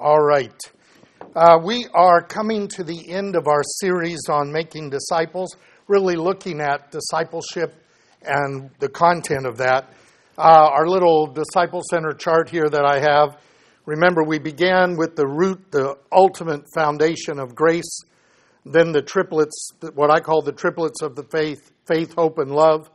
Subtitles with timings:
[0.00, 0.58] All right.
[1.36, 5.54] Uh, we are coming to the end of our series on making disciples,
[5.88, 7.74] really looking at discipleship
[8.22, 9.92] and the content of that.
[10.38, 13.42] Uh, our little disciple center chart here that I have,
[13.84, 18.00] remember we began with the root, the ultimate foundation of grace,
[18.64, 22.88] then the triplets, what I call the triplets of the faith, faith, hope, and love,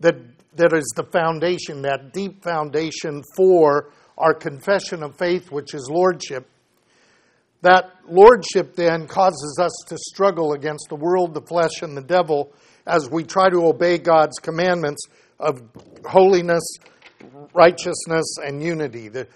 [0.00, 0.16] that,
[0.56, 6.48] that is the foundation, that deep foundation for our confession of faith, which is lordship.
[7.62, 12.52] That lordship then causes us to struggle against the world, the flesh, and the devil
[12.86, 15.06] as we try to obey God's commandments
[15.38, 15.62] of
[16.04, 16.62] holiness,
[17.54, 19.08] righteousness, and unity.
[19.08, 19.28] The,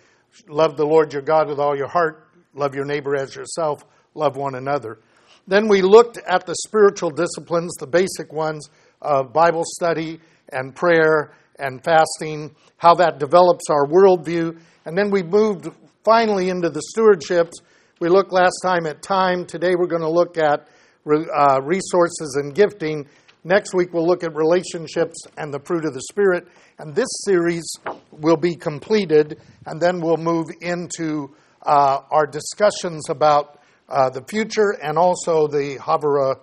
[0.48, 3.84] love the Lord your God with all your heart, love your neighbor as yourself,
[4.14, 4.98] love one another.
[5.46, 8.68] Then we looked at the spiritual disciplines, the basic ones
[9.00, 10.20] of Bible study
[10.52, 14.60] and prayer and fasting, how that develops our worldview.
[14.84, 15.68] And then we moved
[16.04, 17.52] finally into the stewardships.
[18.00, 19.46] We looked last time at time.
[19.46, 20.68] Today we're going to look at
[21.06, 23.06] uh, resources and gifting.
[23.44, 26.48] Next week we'll look at relationships and the fruit of the Spirit.
[26.78, 27.64] And this series
[28.10, 34.76] will be completed, and then we'll move into uh, our discussions about uh, the future
[34.82, 36.40] and also the Havurah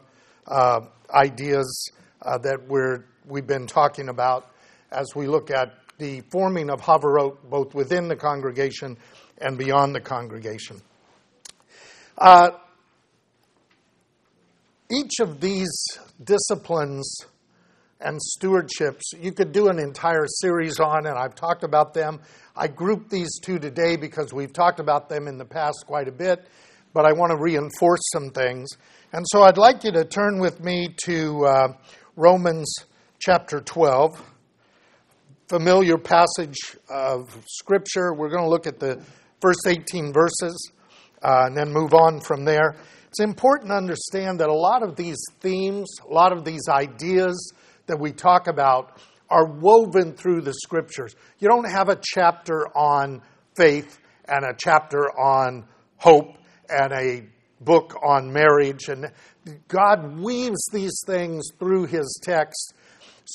[0.47, 0.79] uh,
[1.13, 4.52] ideas uh, that we're, we've been talking about
[4.93, 8.97] as we look at the forming of Havurot both within the congregation
[9.39, 10.81] and beyond the congregation.
[12.17, 12.51] Uh,
[14.91, 15.71] each of these
[16.23, 17.25] disciplines
[17.99, 22.19] and stewardships, you could do an entire series on, and I've talked about them.
[22.55, 26.11] I grouped these two today because we've talked about them in the past quite a
[26.11, 26.45] bit,
[26.93, 28.69] but I want to reinforce some things.
[29.13, 31.67] And so I'd like you to turn with me to uh,
[32.15, 32.71] Romans
[33.19, 34.32] chapter 12
[35.47, 36.57] familiar passage
[36.89, 38.13] of Scripture.
[38.13, 39.03] We're going to look at the
[39.41, 40.71] first 18 verses
[41.21, 42.75] uh, and then move on from there.
[43.09, 47.53] It's important to understand that a lot of these themes, a lot of these ideas
[47.87, 51.15] that we talk about are woven through the Scriptures.
[51.39, 53.21] You don't have a chapter on
[53.55, 55.65] faith and a chapter on
[55.97, 56.37] hope
[56.69, 57.27] and a
[57.61, 58.87] book on marriage.
[58.87, 59.11] And
[59.67, 62.73] God weaves these things through His text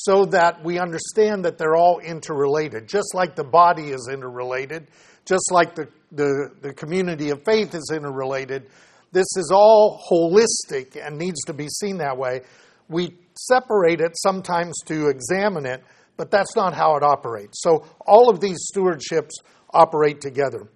[0.00, 4.86] so that we understand that they're all interrelated, just like the body is interrelated,
[5.24, 8.68] just like the, the, the community of faith is interrelated.
[9.10, 12.42] This is all holistic and needs to be seen that way.
[12.88, 15.82] We separate it sometimes to examine it,
[16.16, 17.60] but that's not how it operates.
[17.60, 19.32] So all of these stewardships
[19.74, 20.68] operate together.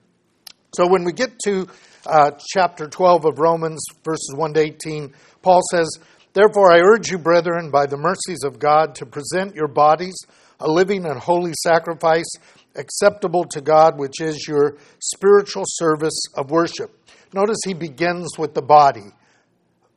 [0.75, 1.69] So when we get to
[2.07, 5.89] uh, chapter 12 of Romans, verses 1 to 18, Paul says,
[6.33, 10.15] Therefore, I urge you, brethren, by the mercies of God, to present your bodies
[10.61, 12.31] a living and holy sacrifice
[12.75, 16.91] acceptable to God, which is your spiritual service of worship.
[17.35, 19.13] Notice he begins with the body,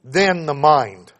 [0.04, 1.14] then the mind.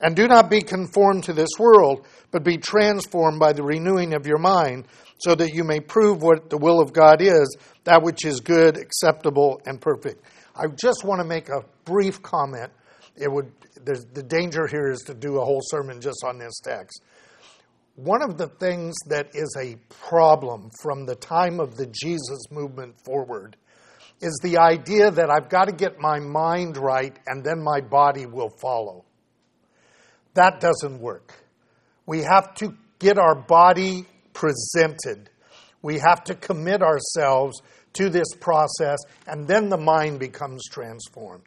[0.00, 4.26] And do not be conformed to this world, but be transformed by the renewing of
[4.26, 4.86] your mind,
[5.18, 8.76] so that you may prove what the will of God is, that which is good,
[8.76, 10.22] acceptable, and perfect.
[10.54, 12.70] I just want to make a brief comment.
[13.16, 13.50] It would
[13.84, 17.02] the danger here is to do a whole sermon just on this text.
[17.96, 22.96] One of the things that is a problem from the time of the Jesus movement
[23.04, 23.56] forward
[24.20, 28.26] is the idea that I've got to get my mind right and then my body
[28.26, 29.04] will follow.
[30.34, 31.32] That doesn't work.
[32.06, 35.30] We have to get our body presented.
[35.82, 37.62] We have to commit ourselves
[37.94, 41.44] to this process, and then the mind becomes transformed.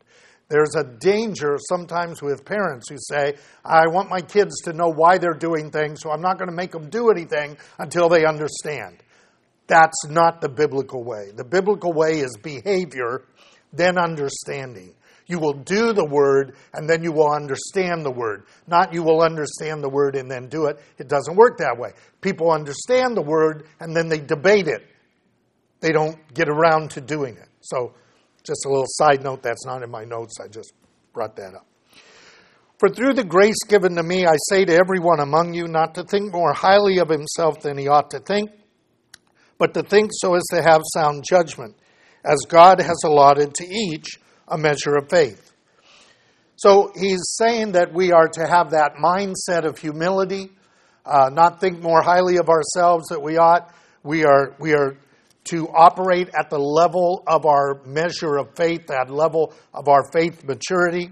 [0.49, 3.35] There's a danger sometimes with parents who say,
[3.65, 6.55] I want my kids to know why they're doing things, so I'm not going to
[6.55, 9.03] make them do anything until they understand.
[9.67, 11.31] That's not the biblical way.
[11.35, 13.25] The biblical way is behavior,
[13.73, 14.95] then understanding.
[15.27, 18.45] You will do the word and then you will understand the word.
[18.65, 20.79] Not you will understand the word and then do it.
[20.97, 21.91] It doesn't work that way.
[22.21, 24.87] People understand the word and then they debate it.
[25.81, 27.49] They don't get around to doing it.
[27.59, 27.93] So,
[28.47, 30.39] just a little side note that's not in my notes.
[30.41, 30.73] I just
[31.13, 31.67] brought that up.
[32.79, 36.03] For through the grace given to me, I say to everyone among you not to
[36.03, 38.51] think more highly of himself than he ought to think,
[39.57, 41.75] but to think so as to have sound judgment,
[42.23, 45.51] as God has allotted to each a measure of faith.
[46.55, 50.51] So he's saying that we are to have that mindset of humility,
[51.05, 53.73] uh, not think more highly of ourselves that we ought.
[54.03, 54.97] We are, we are
[55.49, 60.43] to operate at the level of our measure of faith, that level of our faith
[60.43, 61.11] maturity.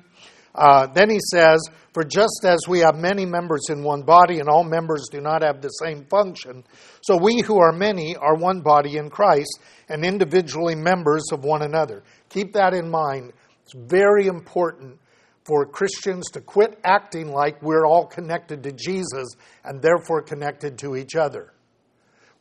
[0.53, 1.59] Uh, then he says,
[1.93, 5.43] For just as we have many members in one body, and all members do not
[5.43, 6.63] have the same function,
[7.01, 9.59] so we who are many are one body in Christ,
[9.89, 12.03] and individually members of one another.
[12.29, 13.33] Keep that in mind.
[13.63, 14.99] It's very important
[15.43, 20.95] for Christians to quit acting like we're all connected to Jesus and therefore connected to
[20.95, 21.54] each other.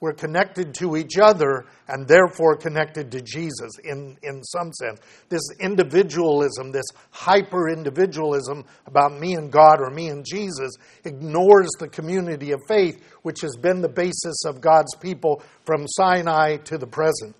[0.04, 5.00] We're connected to each other and therefore connected to Jesus in, in some sense.
[5.30, 10.72] This individualism, this hyper individualism about me and God or me and Jesus,
[11.04, 16.58] ignores the community of faith, which has been the basis of God's people from Sinai
[16.64, 17.34] to the present.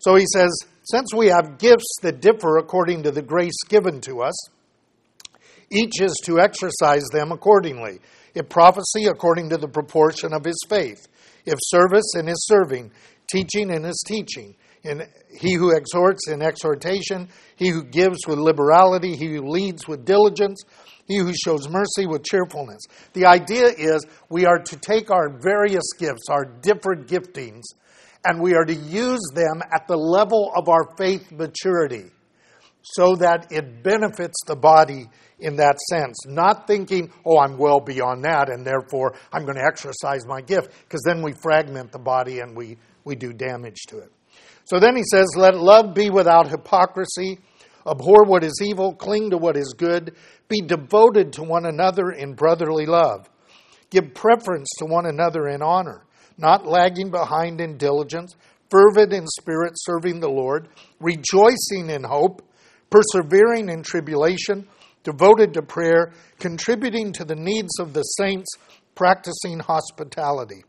[0.00, 0.50] So he says,
[0.82, 4.48] since we have gifts that differ according to the grace given to us,
[5.70, 8.00] each is to exercise them accordingly.
[8.34, 11.06] If prophecy, according to the proportion of his faith
[11.46, 12.92] if service in his serving,
[13.30, 15.02] teaching in his teaching, in
[15.38, 20.62] he who exhorts in exhortation, he who gives with liberality, he who leads with diligence,
[21.06, 22.80] he who shows mercy with cheerfulness.
[23.12, 27.64] The idea is we are to take our various gifts, our different giftings,
[28.24, 32.10] and we are to use them at the level of our faith maturity
[32.82, 35.08] so that it benefits the body
[35.40, 36.26] in that sense.
[36.26, 40.72] Not thinking, oh, I'm well beyond that, and therefore I'm going to exercise my gift,
[40.82, 44.12] because then we fragment the body and we, we do damage to it.
[44.64, 47.40] So then he says, Let love be without hypocrisy.
[47.86, 50.14] Abhor what is evil, cling to what is good,
[50.48, 53.28] be devoted to one another in brotherly love.
[53.90, 56.04] Give preference to one another in honor,
[56.36, 58.36] not lagging behind in diligence,
[58.70, 60.68] fervent in spirit, serving the Lord,
[61.00, 62.42] rejoicing in hope,
[62.90, 64.68] persevering in tribulation
[65.02, 68.48] devoted to prayer, contributing to the needs of the saints,
[68.94, 70.64] practicing hospitality.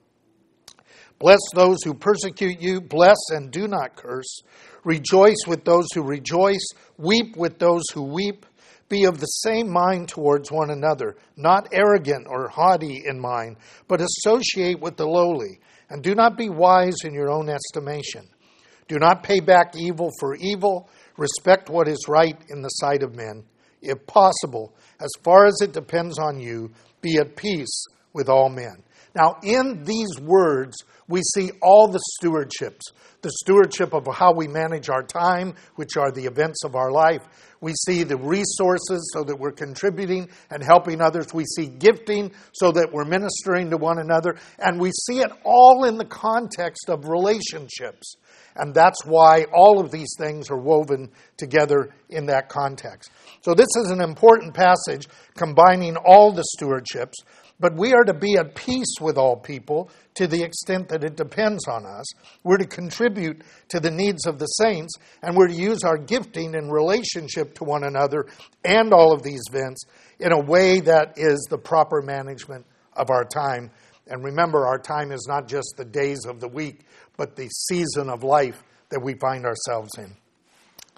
[1.19, 4.41] Bless those who persecute you, bless and do not curse.
[4.83, 6.65] Rejoice with those who rejoice,
[6.97, 8.45] weep with those who weep.
[8.89, 13.57] Be of the same mind towards one another, not arrogant or haughty in mind,
[13.87, 18.27] but associate with the lowly, and do not be wise in your own estimation.
[18.87, 23.15] Do not pay back evil for evil, respect what is right in the sight of
[23.15, 23.45] men
[23.81, 28.83] if possible, as far as it depends on you, be at peace with all men.
[29.15, 30.77] Now, in these words,
[31.07, 32.81] we see all the stewardships
[33.21, 37.21] the stewardship of how we manage our time, which are the events of our life.
[37.61, 41.33] We see the resources so that we're contributing and helping others.
[41.33, 44.37] We see gifting so that we're ministering to one another.
[44.57, 48.15] And we see it all in the context of relationships.
[48.55, 53.11] And that's why all of these things are woven together in that context.
[53.41, 57.13] So, this is an important passage combining all the stewardships,
[57.61, 61.15] but we are to be at peace with all people to the extent that it
[61.15, 62.05] depends on us.
[62.43, 66.55] We're to contribute to the needs of the saints, and we're to use our gifting
[66.55, 68.25] in relationship to one another
[68.65, 69.83] and all of these events
[70.19, 73.69] in a way that is the proper management of our time.
[74.07, 76.79] And remember, our time is not just the days of the week,
[77.15, 80.15] but the season of life that we find ourselves in.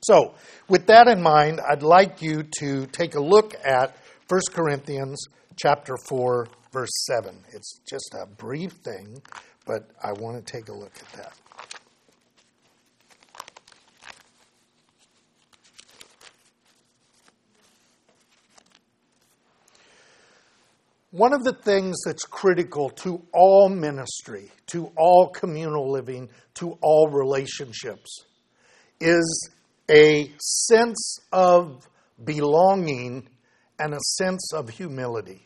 [0.04, 0.36] So,
[0.69, 3.95] with that in mind, I'd like you to take a look at
[4.27, 5.27] 1 Corinthians
[5.58, 7.36] chapter 4 verse 7.
[7.54, 9.22] It's just a brief thing,
[9.66, 11.34] but I want to take a look at that.
[21.12, 27.08] One of the things that's critical to all ministry, to all communal living, to all
[27.08, 28.26] relationships
[29.00, 29.52] is
[29.92, 31.88] a sense of
[32.24, 33.30] belonging
[33.77, 35.46] and a sense of humility.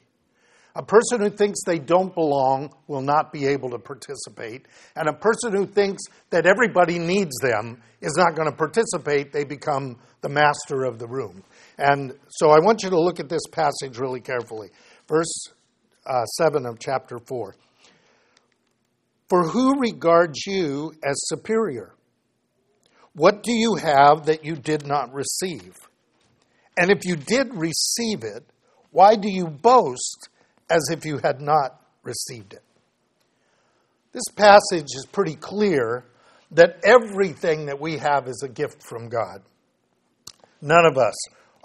[0.78, 4.68] A person who thinks they don't belong will not be able to participate.
[4.96, 9.34] And a person who thinks that everybody needs them is not going to participate.
[9.34, 11.44] They become the master of the room.
[11.80, 14.70] And so I want you to look at this passage really carefully.
[15.08, 15.48] Verse
[16.06, 17.56] uh, 7 of chapter 4.
[19.30, 21.96] For who regards you as superior?
[23.14, 25.74] What do you have that you did not receive?
[26.78, 28.46] And if you did receive it,
[28.92, 30.30] why do you boast
[30.70, 32.64] as if you had not received it?
[34.12, 36.06] This passage is pretty clear
[36.52, 39.42] that everything that we have is a gift from God.
[40.62, 41.16] None of us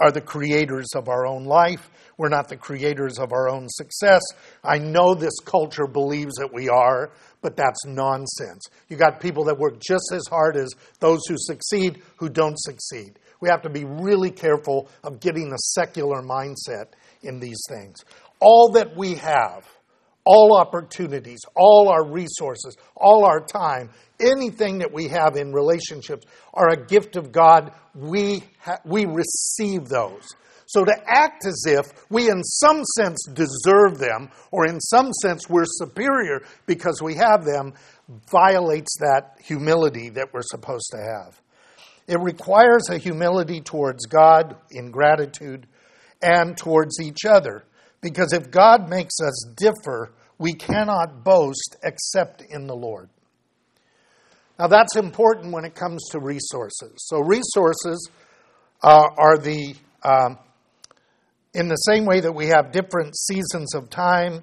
[0.00, 1.88] are the creators of our own life.
[2.18, 4.20] We're not the creators of our own success.
[4.64, 8.66] I know this culture believes that we are, but that's nonsense.
[8.88, 13.18] You got people that work just as hard as those who succeed who don't succeed.
[13.40, 16.92] We have to be really careful of getting a secular mindset
[17.22, 18.04] in these things.
[18.44, 19.64] All that we have,
[20.24, 26.70] all opportunities, all our resources, all our time, anything that we have in relationships are
[26.70, 27.72] a gift of God.
[27.94, 30.28] We, ha- we receive those.
[30.66, 35.48] So to act as if we, in some sense, deserve them, or in some sense,
[35.48, 37.74] we're superior because we have them,
[38.30, 41.40] violates that humility that we're supposed to have.
[42.08, 45.66] It requires a humility towards God in gratitude
[46.20, 47.64] and towards each other.
[48.02, 53.08] Because if God makes us differ, we cannot boast except in the Lord.
[54.58, 56.92] Now, that's important when it comes to resources.
[56.98, 58.10] So, resources
[58.82, 60.38] uh, are the, um,
[61.54, 64.42] in the same way that we have different seasons of time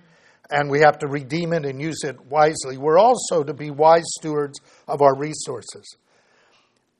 [0.49, 4.05] and we have to redeem it and use it wisely, we're also to be wise
[4.19, 5.97] stewards of our resources.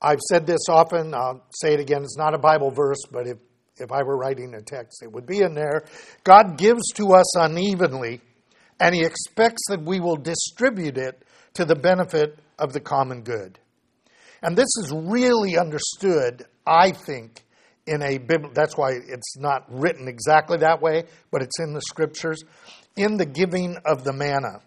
[0.00, 2.02] I've said this often, I'll say it again.
[2.02, 3.38] It's not a Bible verse, but if,
[3.80, 5.84] if I were writing a text, it would be in there.
[6.24, 8.20] God gives to us unevenly,
[8.78, 11.22] and He expects that we will distribute it
[11.54, 13.58] to the benefit of the common good.
[14.42, 17.44] And this is really understood, I think,
[17.86, 18.50] in a Bible.
[18.54, 22.42] That's why it's not written exactly that way, but it's in the scriptures,
[22.96, 24.60] in the giving of the manna.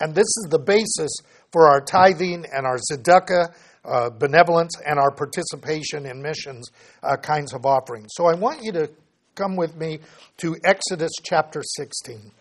[0.00, 1.10] And this is the basis
[1.52, 6.70] for our tithing and our tzedakah uh, benevolence and our participation in missions
[7.02, 8.08] uh, kinds of offerings.
[8.14, 8.90] So I want you to
[9.34, 10.00] come with me
[10.38, 12.32] to Exodus chapter 16.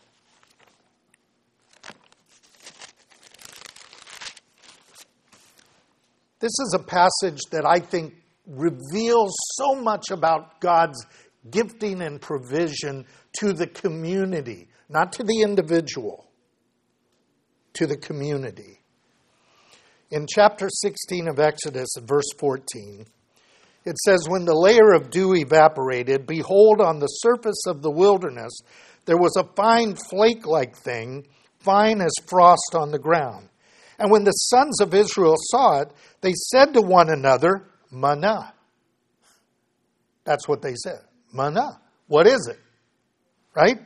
[6.39, 8.15] This is a passage that I think
[8.48, 11.05] reveals so much about God's
[11.51, 13.05] gifting and provision
[13.39, 16.27] to the community, not to the individual,
[17.74, 18.79] to the community.
[20.11, 23.05] In chapter 16 of Exodus, verse 14,
[23.85, 28.51] it says, When the layer of dew evaporated, behold, on the surface of the wilderness
[29.05, 31.25] there was a fine flake like thing,
[31.59, 33.49] fine as frost on the ground.
[33.97, 38.53] And when the sons of Israel saw it, they said to one another, Manna.
[40.25, 40.99] That's what they said.
[41.33, 41.79] Manna.
[42.07, 42.59] What is it?
[43.55, 43.79] Right?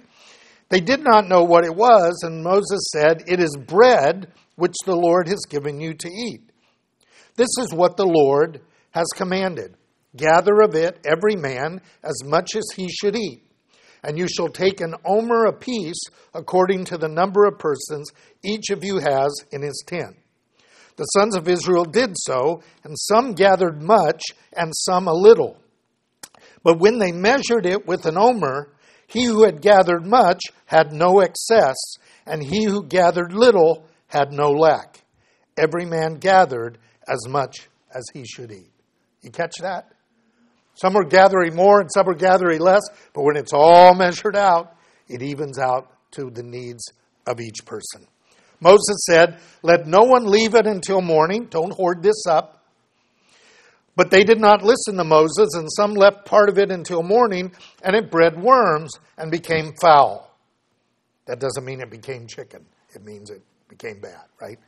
[0.68, 4.96] They did not know what it was, and Moses said, It is bread which the
[4.96, 6.52] Lord has given you to eat.
[7.36, 9.76] This is what the Lord has commanded
[10.16, 13.44] gather of it every man as much as he should eat.
[14.04, 16.02] And you shall take an omer apiece
[16.34, 18.12] according to the number of persons
[18.44, 20.18] each of you has in his tent.
[20.98, 24.22] The sons of Israel did so, and some gathered much,
[24.56, 25.58] and some a little.
[26.64, 28.74] But when they measured it with an omer,
[29.08, 31.76] he who had gathered much had no excess,
[32.26, 35.04] and he who gathered little had no lack.
[35.58, 36.78] Every man gathered
[37.08, 38.72] as much as he should eat.
[39.22, 39.92] You catch that?
[40.76, 42.82] Some are gathering more and some are gathering less,
[43.14, 44.76] but when it's all measured out,
[45.08, 46.84] it evens out to the needs
[47.28, 48.08] of each person.
[48.60, 51.48] Moses said, Let no one leave it until morning.
[51.50, 52.64] Don't hoard this up.
[53.96, 57.52] But they did not listen to Moses, and some left part of it until morning,
[57.84, 60.32] and it bred worms and became foul.
[61.26, 62.66] That doesn't mean it became chicken,
[62.96, 63.44] it means it
[63.74, 64.60] became bad, right?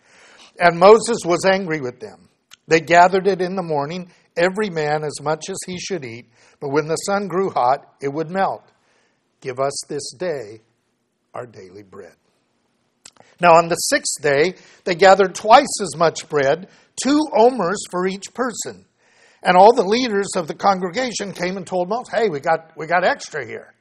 [0.60, 2.30] And Moses was angry with them.
[2.68, 6.28] They gathered it in the morning, every man as much as he should eat,
[6.60, 8.64] but when the sun grew hot, it would melt.
[9.42, 10.62] Give us this day
[11.34, 12.16] our daily bread.
[13.42, 16.70] Now, on the sixth day, they gathered twice as much bread,
[17.04, 18.86] two omers for each person.
[19.44, 22.88] And all the leaders of the congregation came and told Moses, Hey, we got, we
[22.88, 23.76] got extra here.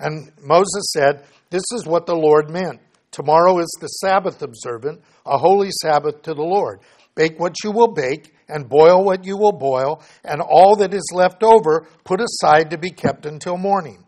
[0.00, 2.80] And Moses said, This is what the Lord meant.
[3.10, 6.80] Tomorrow is the Sabbath observant, a holy Sabbath to the Lord.
[7.14, 11.10] Bake what you will bake, and boil what you will boil, and all that is
[11.12, 14.04] left over put aside to be kept until morning.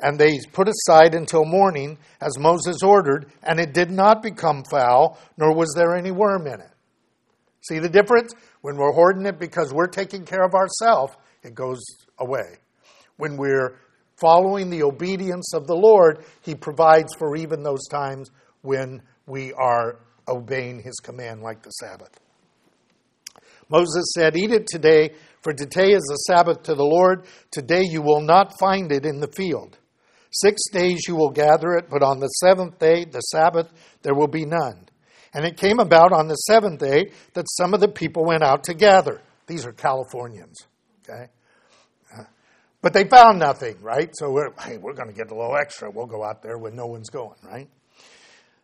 [0.00, 5.18] And they put aside until morning, as Moses ordered, and it did not become foul,
[5.36, 6.70] nor was there any worm in it.
[7.60, 8.34] See the difference?
[8.62, 11.80] When we're hoarding it because we're taking care of ourselves, it goes
[12.18, 12.56] away.
[13.16, 13.76] When we're
[14.22, 18.30] following the obedience of the Lord, He provides for even those times
[18.62, 19.98] when we are
[20.28, 22.20] obeying His command, like the Sabbath.
[23.68, 25.10] Moses said, Eat it today,
[25.42, 27.24] for today is the Sabbath to the Lord.
[27.50, 29.78] Today you will not find it in the field.
[30.30, 33.68] Six days you will gather it, but on the seventh day, the Sabbath,
[34.02, 34.86] there will be none.
[35.34, 38.64] And it came about on the seventh day that some of the people went out
[38.64, 39.20] to gather.
[39.46, 40.66] These are Californians,
[41.02, 41.28] okay?
[42.82, 44.10] But they found nothing, right?
[44.14, 45.90] So we're, hey, we're going to get a little extra.
[45.90, 47.68] We'll go out there when no one's going, right?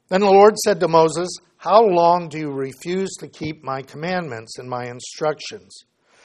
[0.09, 4.59] Then the Lord said to Moses, How long do you refuse to keep my commandments
[4.59, 5.85] and my instructions?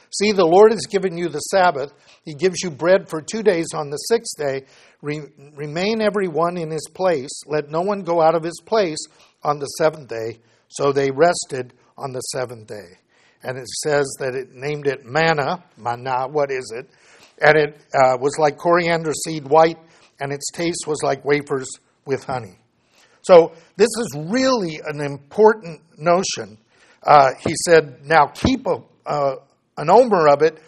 [0.10, 1.92] See, the Lord has given you the Sabbath.
[2.24, 4.66] He gives you bread for two days on the sixth day.
[5.02, 7.32] Re- remain every one in his place.
[7.46, 9.00] Let no one go out of his place
[9.44, 10.40] on the seventh day.
[10.68, 12.98] So they rested on the seventh day.
[13.44, 15.64] And it says that it named it manna.
[15.78, 16.90] Manna, what is it?
[17.42, 19.78] And it uh, was like coriander seed white,
[20.20, 21.70] and its taste was like wafers
[22.06, 22.58] with honey.
[23.24, 26.58] So, this is really an important notion.
[27.02, 29.36] Uh, he said, Now keep a, uh,
[29.78, 30.60] an omer of it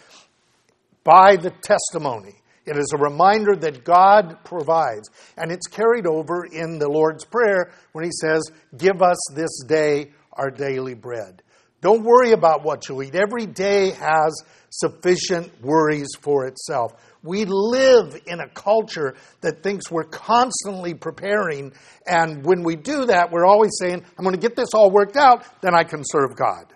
[1.04, 2.34] by the testimony.
[2.66, 5.08] It is a reminder that God provides.
[5.36, 8.42] And it's carried over in the Lord's Prayer when he says,
[8.76, 11.42] Give us this day our daily bread.
[11.86, 13.14] Don't worry about what you eat.
[13.14, 16.94] Every day has sufficient worries for itself.
[17.22, 21.72] We live in a culture that thinks we're constantly preparing,
[22.04, 25.16] and when we do that, we're always saying, I'm going to get this all worked
[25.16, 26.74] out, then I can serve God.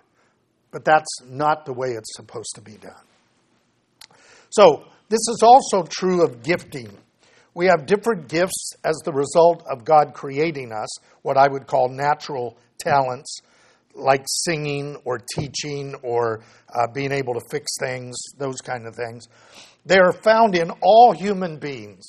[0.71, 3.03] But that's not the way it's supposed to be done.
[4.49, 6.89] So, this is also true of gifting.
[7.53, 10.87] We have different gifts as the result of God creating us,
[11.21, 13.41] what I would call natural talents
[13.95, 16.41] like singing or teaching or
[16.73, 19.27] uh, being able to fix things, those kind of things.
[19.85, 22.07] They are found in all human beings.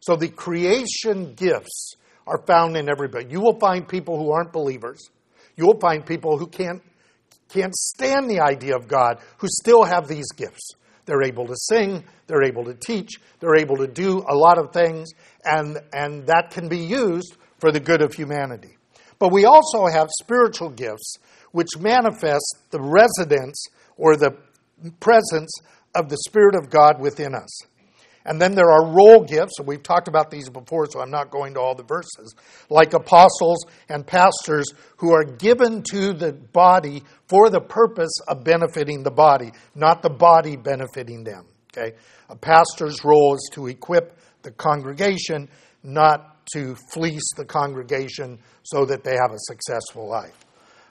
[0.00, 3.26] So the creation gifts are found in everybody.
[3.28, 5.10] You will find people who aren't believers.
[5.56, 6.82] You will find people who can't,
[7.48, 10.72] can't stand the idea of God who still have these gifts.
[11.06, 14.72] They're able to sing, they're able to teach, they're able to do a lot of
[14.72, 15.10] things,
[15.44, 18.75] and, and that can be used for the good of humanity.
[19.18, 21.14] But we also have spiritual gifts
[21.52, 23.64] which manifest the residence
[23.96, 24.36] or the
[25.00, 25.50] presence
[25.94, 27.60] of the Spirit of God within us.
[28.26, 31.30] And then there are role gifts, and we've talked about these before, so I'm not
[31.30, 32.34] going to all the verses,
[32.68, 39.04] like apostles and pastors who are given to the body for the purpose of benefiting
[39.04, 41.46] the body, not the body benefiting them.
[41.72, 41.96] Okay?
[42.28, 45.48] A pastor's role is to equip the congregation,
[45.84, 50.44] not to fleece the congregation so that they have a successful life.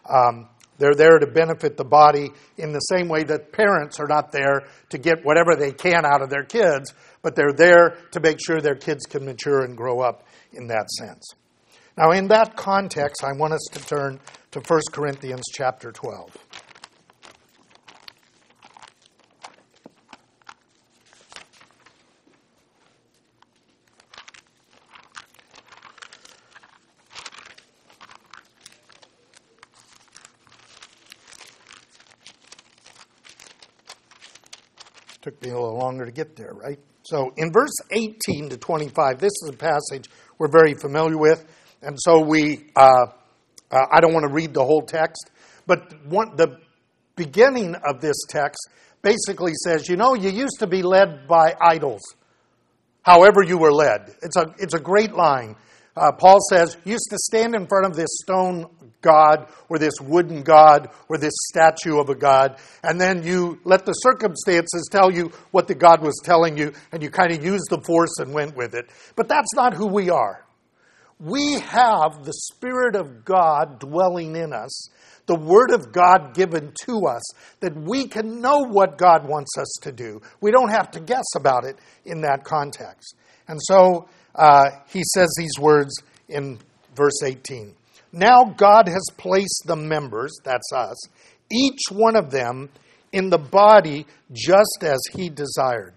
[0.10, 4.32] Um, they're there to benefit the body in the same way that parents are not
[4.32, 8.40] there to get whatever they can out of their kids, but they're there to make
[8.46, 11.34] sure their kids can mature and grow up in that sense.
[11.98, 14.20] Now, in that context, I want us to turn
[14.52, 16.65] to 1 Corinthians chapter 12.
[35.26, 36.78] Took me a little longer to get there, right?
[37.02, 40.08] So in verse 18 to 25, this is a passage
[40.38, 41.44] we're very familiar with.
[41.82, 43.08] And so we, uh,
[43.72, 45.32] uh, I don't want to read the whole text,
[45.66, 46.60] but one, the
[47.16, 48.70] beginning of this text
[49.02, 52.04] basically says, you know, you used to be led by idols,
[53.02, 54.14] however you were led.
[54.22, 55.56] It's a, it's a great line.
[55.98, 58.68] Uh, Paul says, used to stand in front of this stone
[59.06, 63.86] God or this wooden God or this statue of a God, and then you let
[63.86, 67.70] the circumstances tell you what the God was telling you, and you kind of used
[67.70, 68.90] the force and went with it.
[69.16, 70.44] But that's not who we are.
[71.20, 74.90] We have the Spirit of God dwelling in us,
[75.28, 77.24] the Word of God given to us,
[77.62, 80.22] that we can know what God wants us to do.
[80.42, 83.16] We don't have to guess about it in that context.
[83.48, 85.94] And so uh, he says these words
[86.28, 86.60] in
[86.96, 87.74] verse 18.
[88.16, 90.96] Now God has placed the members, that's us,
[91.52, 92.70] each one of them
[93.12, 95.94] in the body just as he desired.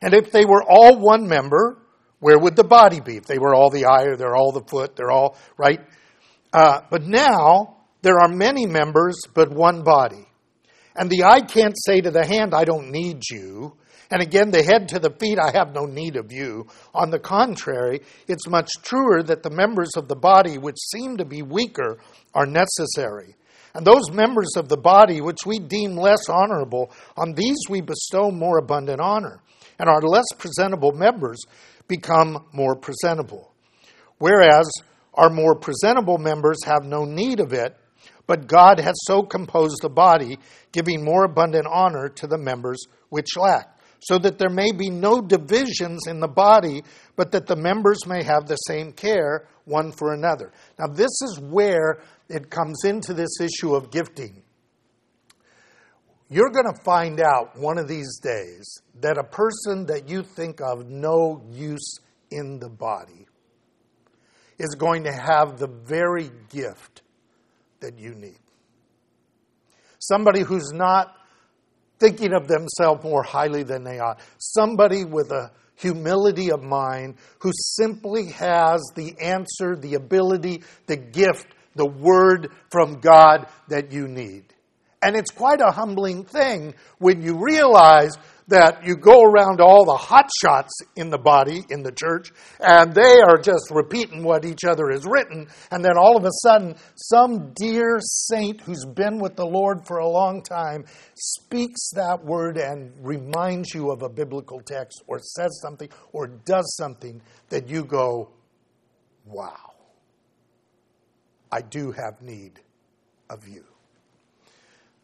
[0.00, 1.76] And if they were all one member,
[2.20, 3.16] where would the body be?
[3.16, 5.80] If they were all the eye, or they're all the foot, they're all, right?
[6.52, 10.26] Uh, but now there are many members, but one body.
[10.96, 13.76] And the eye can't say to the hand, I don't need you,
[14.10, 16.66] and again, the head to the feet, I have no need of you.
[16.92, 21.24] On the contrary, it's much truer that the members of the body which seem to
[21.24, 21.98] be weaker
[22.34, 23.36] are necessary.
[23.72, 28.32] And those members of the body which we deem less honorable, on these we bestow
[28.32, 29.40] more abundant honor.
[29.78, 31.38] And our less presentable members
[31.86, 33.52] become more presentable.
[34.18, 34.68] Whereas
[35.14, 37.76] our more presentable members have no need of it,
[38.26, 40.38] but God has so composed the body,
[40.72, 45.20] giving more abundant honor to the members which lack so that there may be no
[45.20, 46.82] divisions in the body,
[47.16, 50.52] but that the members may have the same care one for another.
[50.78, 54.42] Now, this is where it comes into this issue of gifting.
[56.28, 60.60] You're going to find out one of these days that a person that you think
[60.60, 61.98] of no use
[62.30, 63.26] in the body
[64.58, 67.02] is going to have the very gift
[67.80, 68.38] that you need.
[69.98, 71.16] Somebody who's not
[72.00, 74.18] thinking of themselves more highly than they ought.
[74.38, 81.46] Somebody with a humility of mind who simply has the answer, the ability, the gift,
[81.74, 84.44] the word from God that you need.
[85.02, 88.16] And it's quite a humbling thing when you realize
[88.50, 92.92] that you go around all the hot shots in the body, in the church, and
[92.92, 95.48] they are just repeating what each other has written.
[95.70, 99.98] And then all of a sudden, some dear saint who's been with the Lord for
[99.98, 100.84] a long time
[101.14, 106.76] speaks that word and reminds you of a biblical text or says something or does
[106.76, 108.30] something that you go,
[109.24, 109.74] wow,
[111.52, 112.60] I do have need
[113.28, 113.64] of you.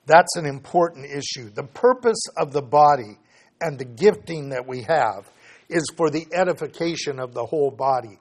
[0.07, 1.51] That's an important issue.
[1.51, 3.19] The purpose of the body
[3.61, 5.31] and the gifting that we have
[5.69, 8.19] is for the edification of the whole body.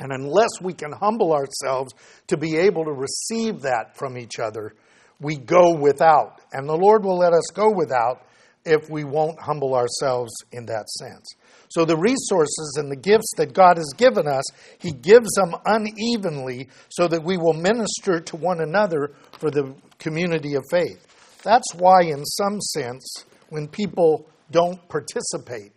[0.00, 1.92] And unless we can humble ourselves
[2.28, 4.74] to be able to receive that from each other,
[5.20, 6.40] we go without.
[6.52, 8.24] And the Lord will let us go without
[8.64, 11.26] if we won't humble ourselves in that sense.
[11.68, 14.44] So the resources and the gifts that God has given us,
[14.78, 20.54] He gives them unevenly so that we will minister to one another for the community
[20.54, 21.04] of faith.
[21.42, 25.72] That's why, in some sense, when people don't participate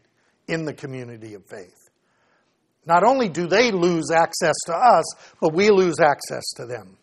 [0.48, 1.90] in the community of faith.
[2.86, 5.06] Not only do they lose access to us,
[5.40, 6.98] but we lose access to them.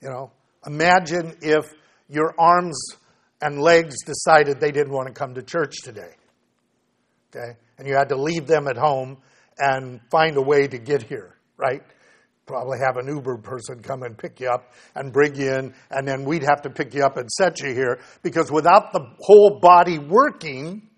[0.00, 0.30] You know,
[0.66, 1.72] imagine if
[2.08, 2.78] your arms
[3.40, 6.14] and legs decided they didn't want to come to church today.
[7.34, 7.58] Okay?
[7.78, 9.18] And you had to leave them at home
[9.58, 11.82] and find a way to get here, right?
[12.46, 16.06] Probably have an Uber person come and pick you up and bring you in, and
[16.06, 19.58] then we'd have to pick you up and set you here because without the whole
[19.60, 20.90] body working,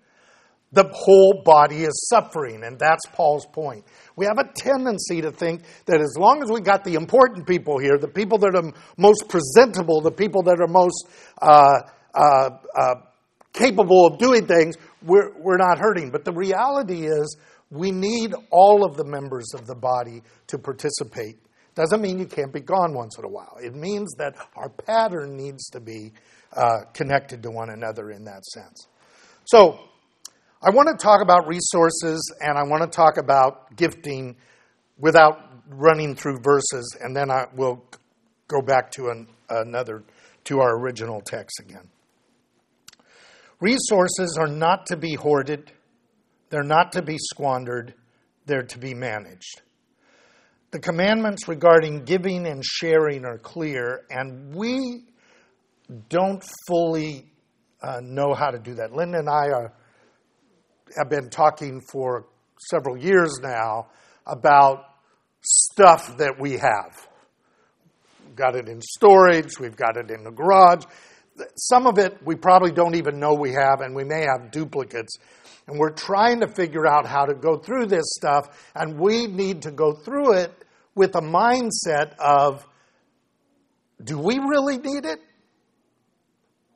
[0.73, 3.85] the whole body is suffering, and that's Paul's point.
[4.17, 7.79] We have a tendency to think that as long as we got the important people
[7.79, 11.07] here, the people that are most presentable, the people that are most
[11.41, 11.79] uh,
[12.13, 12.95] uh, uh,
[13.53, 16.11] capable of doing things, we're, we're not hurting.
[16.11, 17.37] But the reality is,
[17.69, 21.37] we need all of the members of the body to participate.
[21.75, 23.57] Doesn't mean you can't be gone once in a while.
[23.61, 26.13] It means that our pattern needs to be
[26.55, 28.87] uh, connected to one another in that sense.
[29.45, 29.79] So,
[30.59, 34.35] I want to talk about resources and I want to talk about gifting
[34.97, 37.85] without running through verses, and then I will
[38.47, 40.03] go back to an, another,
[40.45, 41.89] to our original text again.
[43.59, 45.71] Resources are not to be hoarded
[46.49, 47.93] they're not to be squandered,
[48.45, 49.61] they're to be managed.
[50.71, 55.05] The commandments regarding giving and sharing are clear, and we
[56.09, 57.31] don't fully
[57.81, 58.91] uh, know how to do that.
[58.91, 59.73] Linda and I are,
[60.97, 62.27] have been talking for
[62.69, 63.87] several years now
[64.25, 64.83] about
[65.41, 67.07] stuff that we have.
[68.25, 70.83] We've got it in storage, we've got it in the garage.
[71.55, 75.17] Some of it we probably don't even know we have, and we may have duplicates.
[75.67, 79.63] And we're trying to figure out how to go through this stuff, and we need
[79.63, 80.51] to go through it
[80.95, 82.65] with a mindset of
[84.03, 85.19] do we really need it?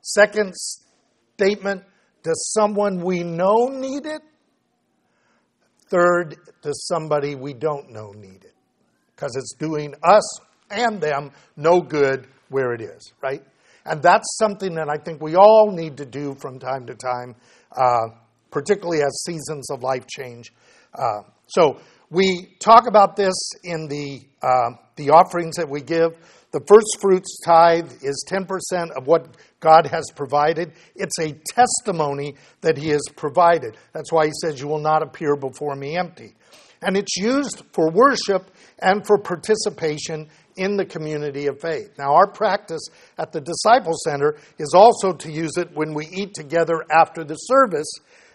[0.02, 1.84] Second statement
[2.22, 4.22] does someone we know need it?
[5.88, 8.54] Third, does somebody we don't know need it?
[9.14, 13.42] Because it's doing us and them no good where it is, right?
[13.84, 17.34] And that's something that I think we all need to do from time to time.
[17.70, 18.14] Uh,
[18.52, 20.52] particularly as seasons of life change.
[20.94, 23.34] Uh, so we talk about this
[23.64, 26.16] in the, uh, the offerings that we give.
[26.52, 30.72] The first fruits tithe is 10% of what God has provided.
[30.94, 33.78] It's a testimony that He has provided.
[33.94, 36.34] That's why He says, You will not appear before me empty.
[36.82, 41.90] And it's used for worship and for participation in the community of faith.
[41.96, 42.82] Now, our practice
[43.16, 47.36] at the Disciple Center is also to use it when we eat together after the
[47.36, 47.90] service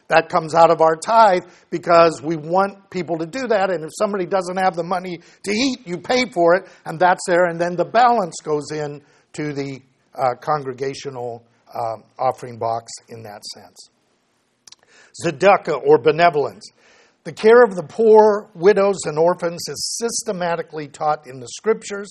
[0.07, 3.69] that comes out of our tithe because we want people to do that.
[3.71, 7.25] And if somebody doesn't have the money to eat, you pay for it, and that's
[7.27, 7.45] there.
[7.45, 9.01] And then the balance goes in
[9.33, 9.81] to the
[10.15, 11.43] uh, congregational
[11.73, 13.89] uh, offering box in that sense.
[15.23, 16.65] Tzedakah or benevolence.
[17.23, 22.09] The care of the poor, widows, and orphans is systematically taught in the scriptures,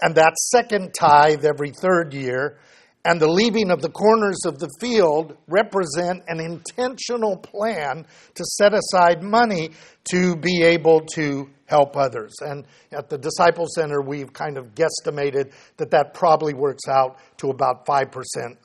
[0.00, 2.58] and that second tithe every third year
[3.06, 8.74] and the leaving of the corners of the field represent an intentional plan to set
[8.74, 9.70] aside money
[10.10, 12.34] to be able to help others.
[12.40, 17.50] And at the Disciple Center, we've kind of guesstimated that that probably works out to
[17.50, 18.10] about 5%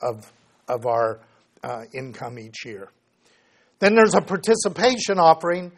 [0.02, 0.32] of,
[0.66, 1.20] of our
[1.62, 2.90] uh, income each year.
[3.78, 5.70] Then there's a participation offering.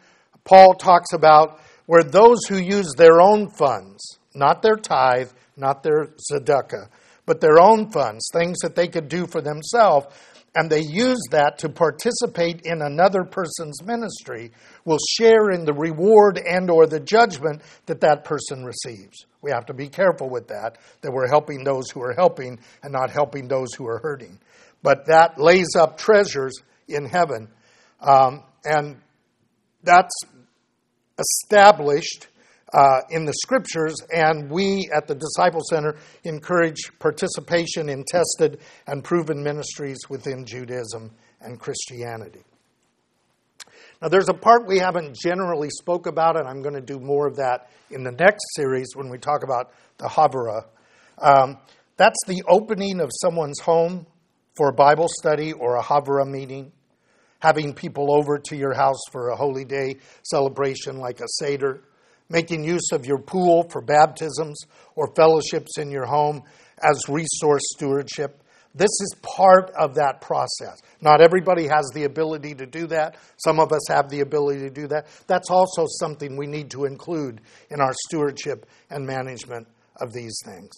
[0.43, 6.07] Paul talks about where those who use their own funds, not their tithe, not their
[6.07, 6.89] tzedakah,
[7.25, 10.07] but their own funds, things that they could do for themselves,
[10.55, 14.51] and they use that to participate in another person's ministry,
[14.85, 19.25] will share in the reward and or the judgment that that person receives.
[19.41, 22.93] We have to be careful with that, that we're helping those who are helping and
[22.93, 24.39] not helping those who are hurting.
[24.81, 26.53] But that lays up treasures
[26.87, 27.49] in heaven.
[27.99, 28.97] Um, and
[29.83, 30.15] that's
[31.19, 32.27] established
[32.73, 39.03] uh, in the scriptures, and we at the Disciple Center encourage participation in tested and
[39.03, 42.43] proven ministries within Judaism and Christianity.
[44.01, 47.27] Now, there's a part we haven't generally spoke about, and I'm going to do more
[47.27, 50.65] of that in the next series when we talk about the Havurah.
[51.17, 51.57] Um,
[51.97, 54.05] that's the opening of someone's home
[54.55, 56.71] for a Bible study or a Havurah meeting,
[57.39, 61.81] having people over to your house for a holy day celebration like a Seder,
[62.29, 64.59] making use of your pool for baptisms
[64.95, 66.41] or fellowships in your home
[66.83, 68.41] as resource stewardship.
[68.73, 70.81] This is part of that process.
[70.99, 73.15] Not everybody has the ability to do that.
[73.37, 75.07] Some of us have the ability to do that.
[75.27, 77.39] That's also something we need to include
[77.71, 79.67] in our stewardship and management
[80.01, 80.71] of these things.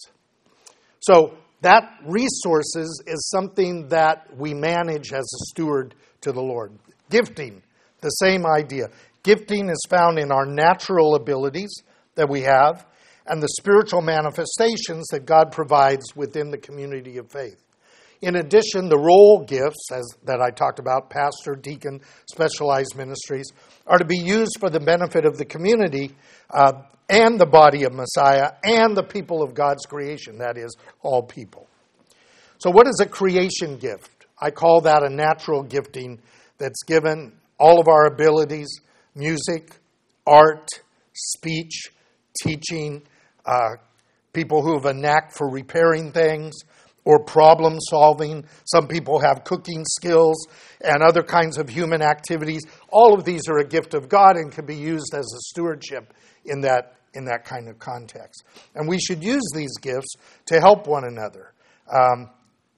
[1.00, 6.70] So, that resources is something that we manage as a steward to the Lord.
[7.10, 7.62] Gifting,
[8.00, 8.90] the same idea.
[9.28, 11.82] Gifting is found in our natural abilities
[12.14, 12.86] that we have
[13.26, 17.62] and the spiritual manifestations that God provides within the community of faith.
[18.22, 23.52] In addition, the role gifts, as that I talked about, pastor, deacon, specialized ministries,
[23.86, 26.12] are to be used for the benefit of the community
[26.48, 26.72] uh,
[27.10, 31.68] and the body of Messiah and the people of God's creation, that is, all people.
[32.56, 34.24] So, what is a creation gift?
[34.40, 36.18] I call that a natural gifting
[36.56, 38.80] that's given all of our abilities
[39.14, 39.76] music,
[40.26, 40.68] art,
[41.14, 41.90] speech,
[42.42, 43.02] teaching,
[43.44, 43.76] uh,
[44.32, 46.54] people who have a knack for repairing things,
[47.08, 48.44] or problem solving.
[48.66, 50.46] Some people have cooking skills
[50.82, 52.62] and other kinds of human activities.
[52.90, 56.12] All of these are a gift of God and can be used as a stewardship
[56.44, 58.44] in that, in that kind of context.
[58.74, 60.16] And we should use these gifts
[60.46, 61.54] to help one another.
[61.90, 62.28] Um,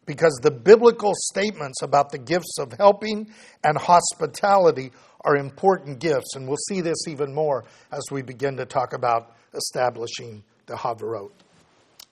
[0.07, 3.33] because the biblical statements about the gifts of helping
[3.64, 6.35] and hospitality are important gifts.
[6.35, 11.30] And we'll see this even more as we begin to talk about establishing the Havurot.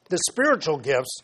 [0.09, 1.23] The spiritual gifts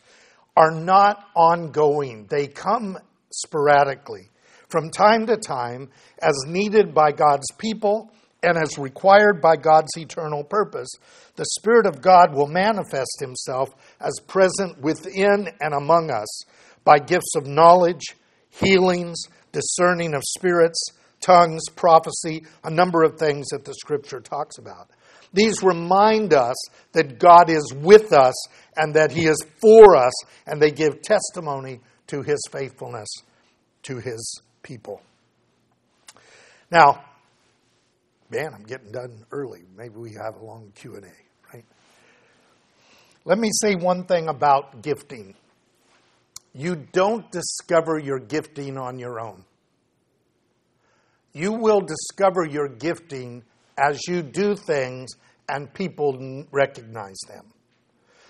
[0.56, 2.98] are not ongoing, they come
[3.32, 4.30] sporadically
[4.68, 5.88] from time to time
[6.20, 8.10] as needed by God's people
[8.42, 10.88] and as required by God's eternal purpose.
[11.36, 16.44] The Spirit of God will manifest Himself as present within and among us
[16.84, 18.16] by gifts of knowledge,
[18.50, 20.80] healings, discerning of spirits,
[21.24, 24.90] tongues, prophecy, a number of things that the Scripture talks about.
[25.32, 26.56] These remind us
[26.92, 28.34] that God is with us
[28.76, 30.12] and that He is for us,
[30.46, 33.08] and they give testimony to His faithfulness
[33.84, 35.00] to His people.
[36.70, 37.04] Now,
[38.30, 39.62] man, I'm getting done early.
[39.76, 41.64] Maybe we have a long Q and A, right?
[43.24, 45.34] Let me say one thing about gifting.
[46.52, 49.44] You don't discover your gifting on your own.
[51.34, 53.42] You will discover your gifting
[53.76, 55.10] as you do things
[55.48, 57.52] and people recognize them.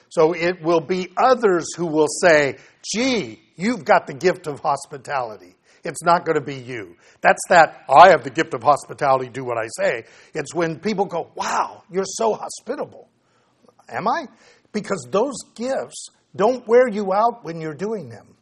[0.08, 2.56] So it will be others who will say,
[2.94, 5.54] gee, you've got the gift of hospitality.
[5.84, 6.96] It's not going to be you.
[7.20, 10.04] That's that, I have the gift of hospitality, do what I say.
[10.32, 13.08] It's when people go, wow, you're so hospitable.
[13.88, 14.26] Am I?
[14.72, 18.33] Because those gifts don't wear you out when you're doing them.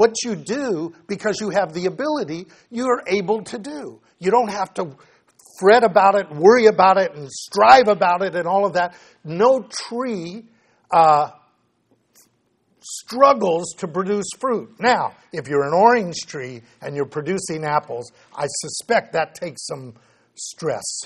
[0.00, 4.00] What you do, because you have the ability, you're able to do.
[4.18, 4.96] You don't have to
[5.58, 8.96] fret about it, worry about it, and strive about it, and all of that.
[9.24, 10.46] No tree
[10.90, 11.32] uh,
[12.80, 14.74] struggles to produce fruit.
[14.80, 19.92] Now, if you're an orange tree and you're producing apples, I suspect that takes some
[20.34, 21.02] stress.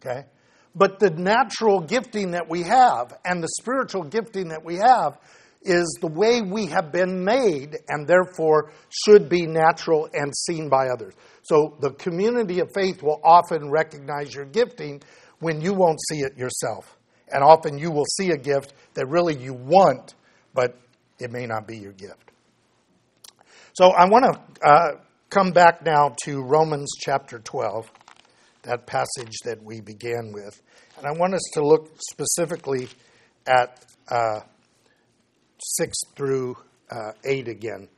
[0.00, 0.24] Okay?
[0.72, 5.18] But the natural gifting that we have and the spiritual gifting that we have
[5.62, 10.88] is the way we have been made and therefore should be natural and seen by
[10.88, 11.14] others.
[11.42, 15.02] So the community of faith will often recognize your gifting
[15.40, 16.96] when you won't see it yourself.
[17.30, 20.14] And often you will see a gift that really you want,
[20.54, 20.78] but
[21.18, 22.30] it may not be your gift.
[23.74, 24.90] So I want to uh,
[25.30, 27.90] come back now to Romans chapter 12,
[28.62, 30.60] that passage that we began with.
[30.96, 32.88] And I want us to look specifically
[33.46, 34.40] at uh,
[35.62, 36.56] 6 through
[36.90, 37.88] uh, 8 again.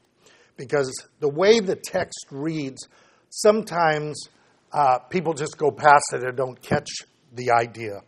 [0.56, 2.86] Because the way the text reads,
[3.30, 4.28] sometimes
[4.72, 6.88] uh, people just go past it and don't catch
[7.32, 8.00] the idea.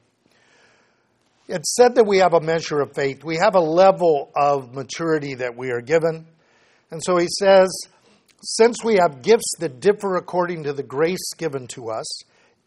[1.49, 3.25] It's said that we have a measure of faith.
[3.25, 6.27] We have a level of maturity that we are given.
[6.91, 7.69] And so he says,
[8.43, 12.07] since we have gifts that differ according to the grace given to us,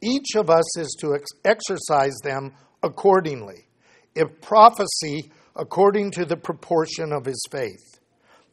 [0.01, 3.65] each of us is to ex- exercise them accordingly.
[4.13, 7.99] If prophecy, according to the proportion of his faith.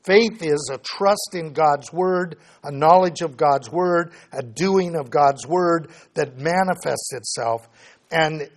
[0.05, 5.11] Faith is a trust in God's Word, a knowledge of God's Word, a doing of
[5.11, 7.69] God's Word that manifests itself.
[8.11, 8.51] And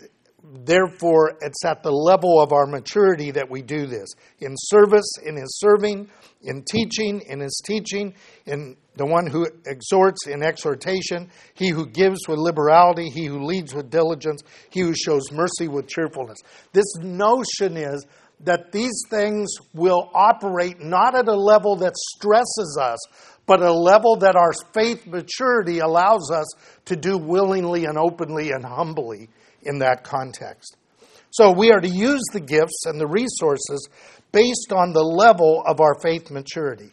[0.43, 4.09] therefore, it's at the level of our maturity that we do this.
[4.39, 6.09] In service, in His serving,
[6.41, 8.15] in teaching, in His teaching,
[8.47, 13.73] in the one who exhorts in exhortation, he who gives with liberality, he who leads
[13.73, 16.39] with diligence, he who shows mercy with cheerfulness.
[16.71, 18.05] This notion is
[18.41, 22.99] that these things will operate not at a level that stresses us,
[23.45, 26.45] but a level that our faith maturity allows us
[26.85, 29.29] to do willingly and openly and humbly
[29.63, 30.77] in that context.
[31.31, 33.89] So we are to use the gifts and the resources
[34.31, 36.91] based on the level of our faith maturity.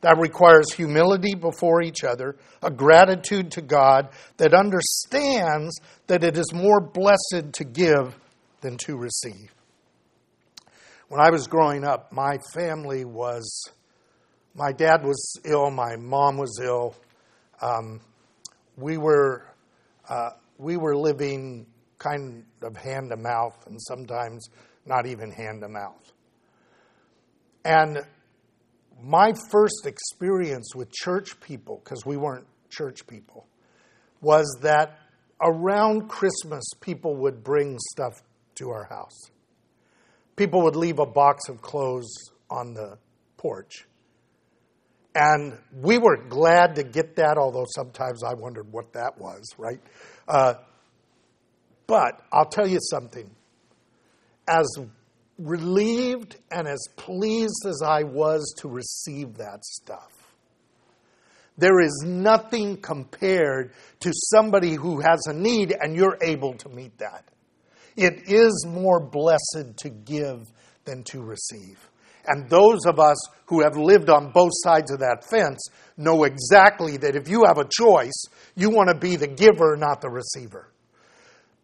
[0.00, 6.52] That requires humility before each other, a gratitude to God that understands that it is
[6.52, 8.16] more blessed to give
[8.60, 9.52] than to receive.
[11.08, 13.70] When I was growing up, my family was,
[14.54, 16.94] my dad was ill, my mom was ill.
[17.62, 18.02] Um,
[18.76, 19.46] we were,
[20.06, 21.66] uh, we were living
[21.96, 24.50] kind of hand to mouth and sometimes
[24.84, 26.12] not even hand to mouth.
[27.64, 28.00] And
[29.02, 33.46] my first experience with church people, because we weren't church people,
[34.20, 34.98] was that
[35.40, 38.12] around Christmas people would bring stuff
[38.56, 39.30] to our house
[40.38, 42.96] people would leave a box of clothes on the
[43.36, 43.86] porch.
[45.14, 49.80] And we were glad to get that, although sometimes I wondered what that was, right?
[50.28, 50.54] Uh,
[51.86, 53.28] but I'll tell you something.
[54.46, 54.66] As
[55.38, 60.12] relieved and as pleased as I was to receive that stuff,
[61.56, 66.96] there is nothing compared to somebody who has a need and you're able to meet
[66.98, 67.24] that.
[67.98, 70.46] It is more blessed to give
[70.84, 71.90] than to receive.
[72.28, 75.58] And those of us who have lived on both sides of that fence
[75.96, 80.00] know exactly that if you have a choice, you want to be the giver, not
[80.00, 80.70] the receiver.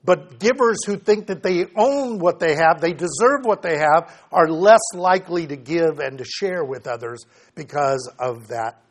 [0.04, 4.12] But givers who think that they own what they have, they deserve what they have,
[4.32, 8.82] are less likely to give and to share with others because of that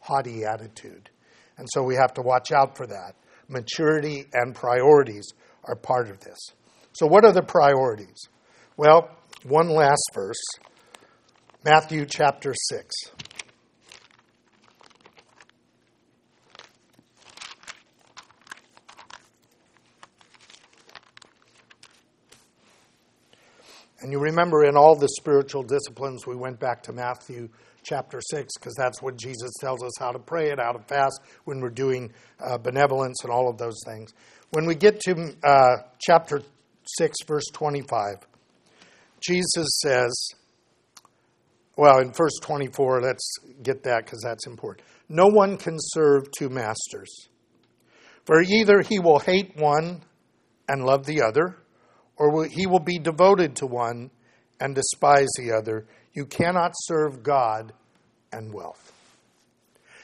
[0.00, 1.08] haughty attitude.
[1.56, 3.14] And so we have to watch out for that.
[3.48, 5.32] Maturity and priorities
[5.64, 6.38] are part of this.
[6.92, 8.28] So, what are the priorities?
[8.76, 9.10] Well,
[9.44, 10.42] one last verse
[11.64, 12.94] Matthew chapter 6.
[24.00, 27.50] And you remember in all the spiritual disciplines, we went back to Matthew
[27.82, 31.20] chapter 6 because that's what Jesus tells us how to pray and how to fast
[31.44, 32.10] when we're doing
[32.42, 34.14] uh, benevolence and all of those things.
[34.52, 36.40] When we get to uh, chapter
[36.98, 38.16] 6, verse 25.
[39.20, 40.12] Jesus says,
[41.76, 44.86] well, in verse 24, let's get that because that's important.
[45.08, 47.28] No one can serve two masters,
[48.24, 50.02] for either he will hate one
[50.68, 51.56] and love the other,
[52.16, 54.10] or he will be devoted to one
[54.60, 55.86] and despise the other.
[56.12, 57.72] You cannot serve God
[58.32, 58.92] and wealth.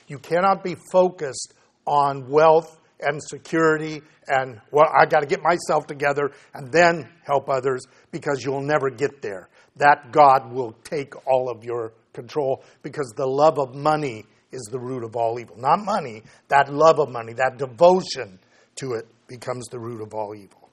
[0.08, 1.52] You cannot be focused
[1.86, 7.48] on wealth and security and well I got to get myself together and then help
[7.48, 9.48] others because you'll never get there.
[9.76, 14.78] That God will take all of your control because the love of money is the
[14.78, 15.56] root of all evil.
[15.58, 18.38] Not money, that love of money, that devotion
[18.76, 20.70] to it becomes the root of all evil.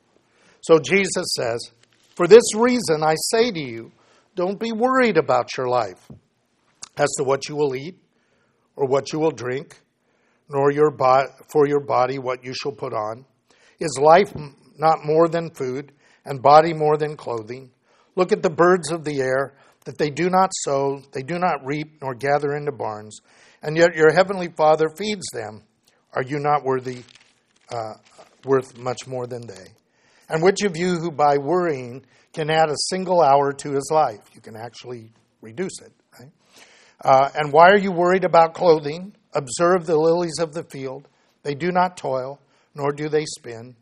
[0.62, 1.72] So Jesus says,
[2.16, 3.92] For this reason I say to you,
[4.36, 6.10] don't be worried about your life
[6.98, 7.98] as to what you will eat
[8.76, 9.80] or what you will drink
[10.54, 13.26] nor your bo- for your body what you shall put on.
[13.80, 14.34] Is life
[14.78, 15.92] not more than food,
[16.26, 17.72] and body more than clothing?
[18.16, 21.66] Look at the birds of the air, that they do not sow, they do not
[21.66, 23.20] reap, nor gather into barns,
[23.62, 25.64] and yet your heavenly Father feeds them.
[26.14, 27.04] Are you not worthy,
[27.70, 27.94] uh,
[28.46, 29.74] worth much more than they?
[30.30, 34.22] And which of you who by worrying can add a single hour to his life?
[34.34, 35.12] You can actually
[35.42, 36.32] reduce it, right?
[37.04, 39.14] Uh, and why are you worried about clothing?
[39.36, 41.08] Observe the lilies of the field.
[41.44, 42.40] They do not toil,
[42.76, 43.76] nor do they spin.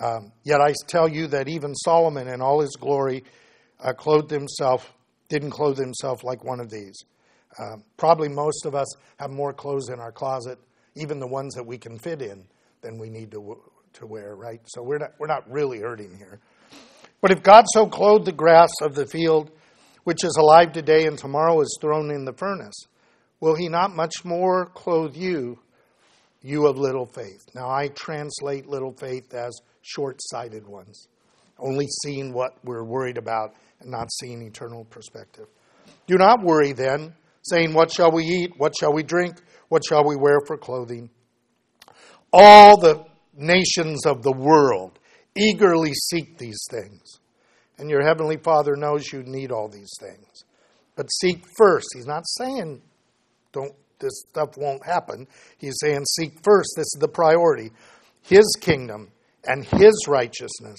[0.00, 3.24] Um, yet I tell you that even Solomon in all his glory
[3.80, 4.92] uh, clothed himself,
[5.28, 7.04] didn't clothe himself like one of these.
[7.58, 10.58] Uh, probably most of us have more clothes in our closet,
[10.96, 12.44] even the ones that we can fit in,
[12.80, 13.60] than we need to,
[13.94, 14.60] to wear, right?
[14.66, 16.40] So we're not, we're not really hurting here.
[17.20, 19.50] But if God so clothed the grass of the field,
[20.04, 22.86] which is alive today and tomorrow is thrown in the furnace,
[23.42, 25.58] will he not much more clothe you,
[26.42, 27.44] you of little faith?
[27.54, 31.08] Now, I translate little faith as short sighted ones,
[31.58, 35.46] only seeing what we're worried about and not seeing eternal perspective.
[36.06, 38.52] Do not worry then, saying, What shall we eat?
[38.58, 39.42] What shall we drink?
[39.68, 41.10] What shall we wear for clothing?
[42.32, 45.00] All the nations of the world
[45.36, 47.18] eagerly seek these things.
[47.76, 50.44] And your Heavenly Father knows you need all these things.
[50.94, 51.88] But seek first.
[51.94, 52.82] He's not saying
[53.52, 55.26] don't this stuff won't happen.
[55.56, 56.74] He's saying seek first.
[56.76, 57.70] This is the priority.
[58.22, 59.12] His kingdom
[59.44, 60.78] and his righteousness,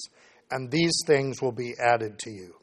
[0.51, 2.55] and these things will be added to you.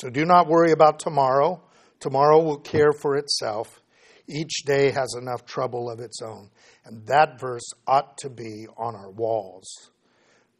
[0.00, 1.62] So do not worry about tomorrow.
[2.00, 3.80] Tomorrow will care for itself.
[4.28, 6.50] Each day has enough trouble of its own.
[6.84, 9.90] And that verse ought to be on our walls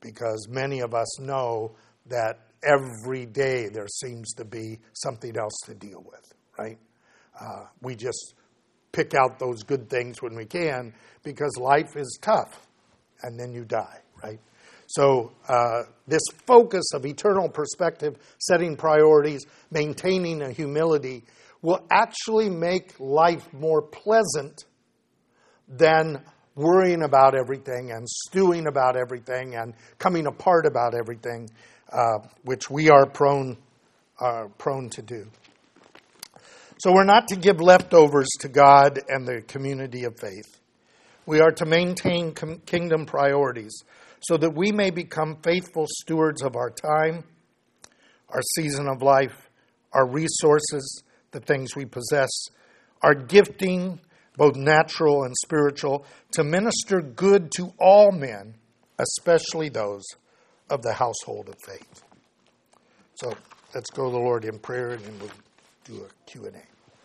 [0.01, 1.75] because many of us know
[2.07, 6.79] that every day there seems to be something else to deal with, right?
[7.39, 8.35] Uh, we just
[8.97, 12.67] pick out those good things when we can because life is tough
[13.23, 14.41] and then you die, right?
[14.87, 21.25] So, uh, this focus of eternal perspective, setting priorities, maintaining a humility,
[21.61, 24.65] will actually make life more pleasant
[25.69, 26.23] than
[26.55, 31.51] worrying about everything and stewing about everything and coming apart about everything,
[31.93, 33.59] uh, which we are prone,
[34.21, 35.27] uh, prone to do.
[36.79, 40.61] So we're not to give leftovers to God and the community of faith.
[41.25, 43.83] We are to maintain com- kingdom priorities
[44.21, 47.25] so that we may become faithful stewards of our time,
[48.29, 49.49] our season of life,
[49.93, 52.31] our resources, the things we possess,
[53.03, 53.99] our gifting,
[54.37, 58.55] both natural and spiritual, to minister good to all men,
[58.99, 60.05] especially those
[60.69, 62.03] of the household of faith.
[63.15, 63.33] So
[63.75, 65.31] let's go to the Lord in prayer and we'll
[65.87, 66.76] do a Q&A.